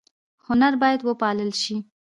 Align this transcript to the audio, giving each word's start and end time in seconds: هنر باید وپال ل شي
هنر 0.47 0.73
باید 0.81 0.99
وپال 1.07 1.37
ل 1.49 1.51
شي 1.61 1.75